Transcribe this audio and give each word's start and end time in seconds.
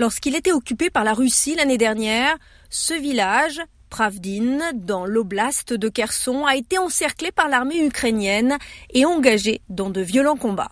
Lorsqu'il 0.00 0.36
était 0.36 0.52
occupé 0.52 0.90
par 0.90 1.02
la 1.02 1.12
Russie 1.12 1.56
l'année 1.56 1.76
dernière, 1.76 2.36
ce 2.70 2.94
village, 2.94 3.60
Pravdin, 3.90 4.60
dans 4.74 5.04
l'oblast 5.04 5.72
de 5.72 5.88
Kherson, 5.88 6.46
a 6.46 6.54
été 6.54 6.78
encerclé 6.78 7.32
par 7.32 7.48
l'armée 7.48 7.84
ukrainienne 7.84 8.58
et 8.94 9.04
engagé 9.04 9.60
dans 9.68 9.90
de 9.90 10.00
violents 10.00 10.36
combats. 10.36 10.70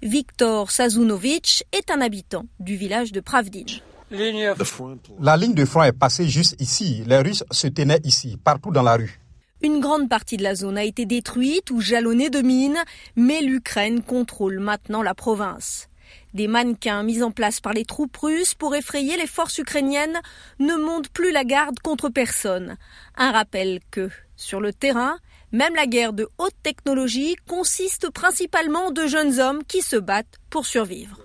Viktor 0.00 0.70
Sazunovich 0.70 1.64
est 1.72 1.90
un 1.90 2.00
habitant 2.00 2.44
du 2.60 2.76
village 2.76 3.10
de 3.10 3.18
Pravdin. 3.18 3.64
La 4.10 5.36
ligne 5.36 5.54
de 5.54 5.64
front 5.64 5.82
est 5.82 5.92
passée 5.92 6.28
juste 6.28 6.54
ici. 6.60 7.02
Les 7.04 7.18
Russes 7.18 7.42
se 7.50 7.66
tenaient 7.66 8.00
ici, 8.04 8.36
partout 8.42 8.70
dans 8.70 8.82
la 8.82 8.94
rue. 8.94 9.18
Une 9.60 9.80
grande 9.80 10.08
partie 10.08 10.36
de 10.36 10.44
la 10.44 10.54
zone 10.54 10.78
a 10.78 10.84
été 10.84 11.04
détruite 11.04 11.72
ou 11.72 11.80
jalonnée 11.80 12.30
de 12.30 12.42
mines, 12.42 12.78
mais 13.16 13.42
l'Ukraine 13.42 14.02
contrôle 14.02 14.60
maintenant 14.60 15.02
la 15.02 15.14
province. 15.14 15.88
Des 16.34 16.48
mannequins 16.48 17.02
mis 17.02 17.22
en 17.22 17.30
place 17.30 17.60
par 17.60 17.72
les 17.72 17.84
troupes 17.84 18.16
russes 18.16 18.54
pour 18.54 18.74
effrayer 18.74 19.16
les 19.16 19.26
forces 19.26 19.58
ukrainiennes 19.58 20.20
ne 20.58 20.74
montent 20.74 21.08
plus 21.08 21.32
la 21.32 21.44
garde 21.44 21.78
contre 21.80 22.08
personne. 22.08 22.76
Un 23.16 23.32
rappel 23.32 23.80
que, 23.90 24.10
sur 24.36 24.60
le 24.60 24.72
terrain, 24.72 25.18
même 25.52 25.74
la 25.74 25.86
guerre 25.86 26.12
de 26.12 26.28
haute 26.38 26.54
technologie 26.62 27.36
consiste 27.46 28.10
principalement 28.10 28.90
de 28.90 29.06
jeunes 29.06 29.40
hommes 29.40 29.64
qui 29.64 29.80
se 29.80 29.96
battent 29.96 30.38
pour 30.50 30.66
survivre. 30.66 31.18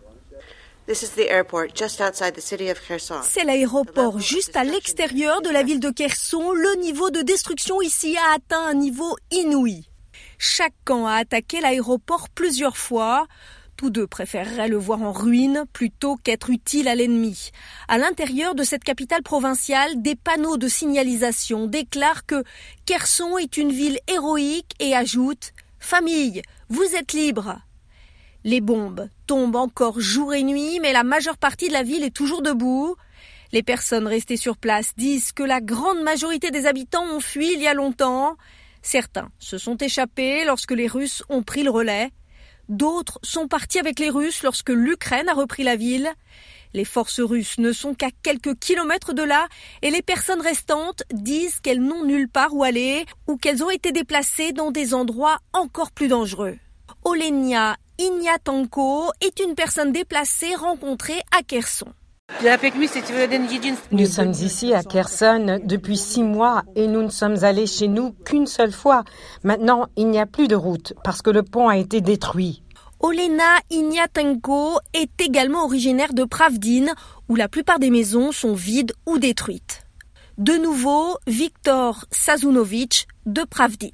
C'est 0.88 1.28
l'aéroport 3.46 4.20
juste 4.20 4.58
à 4.58 4.66
l'extérieur 4.66 5.42
de 5.42 5.50
la 5.50 5.64
ville 5.64 5.80
de 5.80 5.90
Kherson. 5.90 6.52
Le 6.52 6.82
niveau 6.82 7.10
de 7.10 7.22
destruction 7.22 7.82
ici 7.82 8.18
a 8.18 8.34
atteint 8.36 8.66
un 8.66 8.74
niveau 8.74 9.16
inouï. 9.32 9.88
Chaque 10.38 10.74
camp 10.84 11.08
a 11.08 11.16
attaqué 11.16 11.62
l'aéroport 11.62 12.28
plusieurs 12.30 12.76
fois. 12.76 13.28
Tous 13.76 13.90
deux 13.90 14.08
préféreraient 14.08 14.68
le 14.68 14.78
voir 14.78 15.02
en 15.02 15.12
ruine 15.12 15.66
plutôt 15.74 16.16
qu'être 16.16 16.50
utile 16.50 16.88
à 16.88 16.96
l'ennemi. 16.96 17.52
À 17.88 17.98
l'intérieur 17.98 18.56
de 18.56 18.64
cette 18.64 18.84
capitale 18.84 19.24
provinciale, 19.24 20.02
des 20.02 20.16
panneaux 20.16 20.58
de 20.58 20.68
signalisation 20.68 21.66
déclarent 21.68 22.26
que 22.26 22.44
Kherson 22.86 23.38
est 23.38 23.58
une 23.58 23.72
ville 23.72 24.00
héroïque 24.08 24.74
et 24.80 24.96
ajoutent 24.96 25.54
Famille, 25.80 26.42
vous 26.70 26.96
êtes 26.96 27.14
libre. 27.14 27.60
Les 28.46 28.62
bombes 28.62 29.10
tombent 29.28 29.58
encore 29.58 30.00
jour 30.00 30.34
et 30.34 30.44
nuit, 30.44 30.80
mais 30.82 30.94
la 30.94 31.04
majeure 31.04 31.38
partie 31.38 31.68
de 31.68 31.74
la 31.74 31.84
ville 31.84 32.04
est 32.04 32.16
toujours 32.16 32.42
debout. 32.42 32.96
Les 33.52 33.64
personnes 33.64 34.08
restées 34.08 34.38
sur 34.38 34.58
place 34.58 34.94
disent 34.98 35.32
que 35.32 35.44
la 35.44 35.62
grande 35.62 36.02
majorité 36.02 36.52
des 36.52 36.66
habitants 36.66 37.06
ont 37.06 37.20
fui 37.20 37.54
il 37.54 37.62
y 37.62 37.68
a 37.68 37.74
longtemps. 37.74 38.38
Certains 38.82 39.30
se 39.40 39.58
sont 39.58 39.78
échappés 39.78 40.46
lorsque 40.46 40.72
les 40.72 40.88
Russes 40.88 41.24
ont 41.30 41.44
pris 41.44 41.64
le 41.64 41.70
relais. 41.70 42.12
D'autres 42.70 43.20
sont 43.24 43.48
partis 43.48 43.80
avec 43.80 44.00
les 44.00 44.10
Russes 44.10 44.44
lorsque 44.44 44.70
l'Ukraine 44.70 45.30
a 45.30 45.34
repris 45.34 45.64
la 45.64 45.76
ville. 45.76 46.10
Les 46.74 46.86
forces 46.86 47.20
russes 47.20 47.60
ne 47.60 47.72
sont 47.72 47.94
qu'à 47.94 48.10
quelques 48.24 48.58
kilomètres 48.58 49.14
de 49.14 49.22
là 49.22 49.48
et 49.84 49.92
les 49.92 50.02
personnes 50.02 50.42
restantes 50.42 51.04
disent 51.12 51.60
qu'elles 51.60 51.82
n'ont 51.82 52.04
nulle 52.04 52.30
part 52.30 52.56
où 52.56 52.64
aller 52.64 53.06
ou 53.28 53.38
qu'elles 53.38 53.64
ont 53.64 53.70
été 53.70 53.92
déplacées 53.92 54.54
dans 54.54 54.72
des 54.72 54.96
endroits 54.96 55.38
encore 55.54 55.92
plus 55.92 56.08
dangereux. 56.08 56.58
Olenia 57.04 57.76
Ignatanko 58.00 59.12
est 59.22 59.40
une 59.40 59.54
personne 59.54 59.92
déplacée 59.92 60.56
rencontrée 60.56 61.22
à 61.32 61.44
Kherson. 61.44 61.94
Nous 63.92 64.06
sommes 64.06 64.32
ici 64.32 64.74
à 64.74 64.84
Kherson 64.84 65.60
depuis 65.64 65.98
six 65.98 66.24
mois 66.24 66.64
et 66.76 66.88
nous 66.88 67.02
ne 67.02 67.10
sommes 67.10 67.44
allés 67.44 67.68
chez 67.68 67.88
nous 67.88 68.12
qu'une 68.26 68.48
seule 68.48 68.72
fois. 68.72 69.04
Maintenant, 69.44 69.88
il 69.96 70.10
n'y 70.10 70.20
a 70.20 70.26
plus 70.26 70.48
de 70.48 70.56
route 70.56 70.94
parce 71.04 71.22
que 71.22 71.30
le 71.30 71.44
pont 71.44 71.70
a 71.70 71.78
été 71.78 72.02
détruit. 72.02 72.64
Olena 73.00 73.60
Ignatenko 73.70 74.80
est 74.94 75.20
également 75.20 75.66
originaire 75.66 76.14
de 76.14 76.24
Pravdin, 76.24 76.94
où 77.28 77.36
la 77.36 77.50
plupart 77.50 77.80
des 77.80 77.90
maisons 77.90 78.32
sont 78.32 78.54
vides 78.54 78.94
ou 79.06 79.18
détruites. 79.20 79.84
De 80.38 80.54
nouveau, 80.54 81.18
Viktor 81.28 82.06
Sazunovich 82.12 83.08
de 83.26 83.44
Pravdin. 83.44 83.92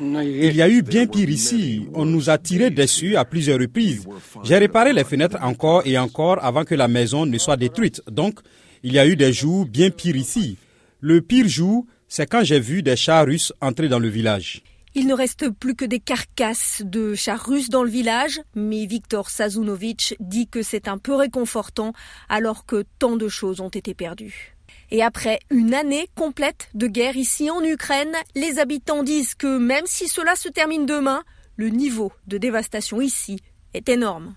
Il 0.00 0.54
y 0.54 0.62
a 0.62 0.68
eu 0.68 0.82
bien 0.82 1.06
pire 1.06 1.28
ici. 1.28 1.86
On 1.94 2.04
nous 2.04 2.30
a 2.30 2.38
tiré 2.38 2.70
dessus 2.70 3.16
à 3.16 3.24
plusieurs 3.24 3.58
reprises. 3.58 4.06
J'ai 4.44 4.58
réparé 4.58 4.92
les 4.92 5.04
fenêtres 5.04 5.38
encore 5.42 5.82
et 5.84 5.98
encore 5.98 6.44
avant 6.44 6.64
que 6.64 6.74
la 6.74 6.88
maison 6.88 7.26
ne 7.26 7.38
soit 7.38 7.56
détruite. 7.56 8.02
Donc, 8.10 8.38
il 8.82 8.92
y 8.92 8.98
a 8.98 9.06
eu 9.06 9.16
des 9.16 9.32
jours 9.32 9.66
bien 9.66 9.90
pires 9.90 10.16
ici. 10.16 10.56
Le 11.00 11.20
pire 11.20 11.48
jour, 11.48 11.84
c'est 12.06 12.26
quand 12.26 12.44
j'ai 12.44 12.60
vu 12.60 12.82
des 12.82 12.96
chars 12.96 13.26
russes 13.26 13.52
entrer 13.60 13.88
dans 13.88 13.98
le 13.98 14.08
village. 14.08 14.62
Il 14.94 15.06
ne 15.06 15.14
reste 15.14 15.50
plus 15.50 15.74
que 15.74 15.84
des 15.84 16.00
carcasses 16.00 16.82
de 16.84 17.14
chars 17.14 17.44
russes 17.44 17.68
dans 17.68 17.82
le 17.82 17.90
village, 17.90 18.40
mais 18.54 18.86
Viktor 18.86 19.30
Sazunovich 19.30 20.14
dit 20.20 20.48
que 20.48 20.62
c'est 20.62 20.88
un 20.88 20.98
peu 20.98 21.14
réconfortant 21.14 21.92
alors 22.28 22.66
que 22.66 22.84
tant 22.98 23.16
de 23.16 23.28
choses 23.28 23.60
ont 23.60 23.68
été 23.68 23.94
perdues. 23.94 24.56
Et 24.90 25.02
après 25.02 25.38
une 25.50 25.74
année 25.74 26.08
complète 26.14 26.70
de 26.74 26.86
guerre 26.86 27.16
ici 27.16 27.50
en 27.50 27.62
Ukraine, 27.62 28.14
les 28.34 28.58
habitants 28.58 29.02
disent 29.02 29.34
que 29.34 29.58
même 29.58 29.86
si 29.86 30.08
cela 30.08 30.34
se 30.34 30.48
termine 30.48 30.86
demain, 30.86 31.22
le 31.56 31.68
niveau 31.68 32.12
de 32.26 32.38
dévastation 32.38 33.00
ici 33.00 33.40
est 33.74 33.88
énorme. 33.88 34.34